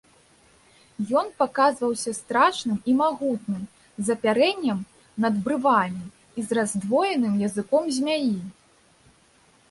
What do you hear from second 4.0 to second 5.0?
з апярэннем